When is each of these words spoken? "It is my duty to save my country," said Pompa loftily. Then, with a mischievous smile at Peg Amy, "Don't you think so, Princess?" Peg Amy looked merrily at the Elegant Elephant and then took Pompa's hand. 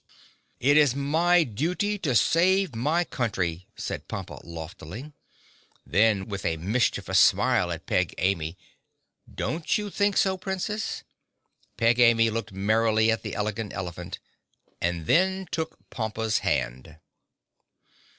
"It 0.59 0.77
is 0.77 0.95
my 0.95 1.43
duty 1.43 1.99
to 1.99 2.15
save 2.15 2.73
my 2.75 3.03
country," 3.03 3.67
said 3.75 4.07
Pompa 4.07 4.41
loftily. 4.43 5.11
Then, 5.85 6.25
with 6.27 6.43
a 6.43 6.57
mischievous 6.57 7.19
smile 7.19 7.71
at 7.71 7.85
Peg 7.85 8.15
Amy, 8.17 8.57
"Don't 9.31 9.77
you 9.77 9.91
think 9.91 10.17
so, 10.17 10.37
Princess?" 10.39 11.03
Peg 11.77 11.99
Amy 11.99 12.31
looked 12.31 12.51
merrily 12.51 13.11
at 13.11 13.21
the 13.21 13.35
Elegant 13.35 13.73
Elephant 13.73 14.17
and 14.81 15.05
then 15.05 15.47
took 15.51 15.77
Pompa's 15.91 16.39
hand. 16.39 16.97